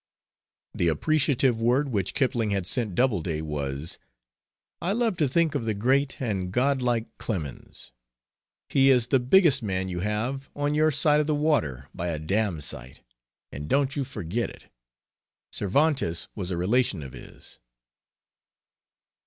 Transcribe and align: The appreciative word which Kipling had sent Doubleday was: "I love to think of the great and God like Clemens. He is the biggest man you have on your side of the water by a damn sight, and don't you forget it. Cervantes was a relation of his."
The 0.73 0.87
appreciative 0.87 1.61
word 1.61 1.89
which 1.89 2.15
Kipling 2.15 2.49
had 2.49 2.65
sent 2.65 2.95
Doubleday 2.95 3.39
was: 3.41 3.99
"I 4.81 4.93
love 4.93 5.15
to 5.17 5.27
think 5.27 5.53
of 5.53 5.65
the 5.65 5.75
great 5.75 6.19
and 6.19 6.51
God 6.51 6.81
like 6.81 7.15
Clemens. 7.19 7.91
He 8.67 8.89
is 8.89 9.09
the 9.09 9.19
biggest 9.19 9.61
man 9.61 9.89
you 9.89 9.99
have 9.99 10.49
on 10.55 10.73
your 10.73 10.89
side 10.89 11.19
of 11.19 11.27
the 11.27 11.35
water 11.35 11.87
by 11.93 12.07
a 12.07 12.17
damn 12.17 12.61
sight, 12.61 13.01
and 13.51 13.69
don't 13.69 13.95
you 13.95 14.03
forget 14.03 14.49
it. 14.49 14.71
Cervantes 15.51 16.29
was 16.33 16.49
a 16.49 16.57
relation 16.57 17.03
of 17.03 17.13
his." 17.13 17.59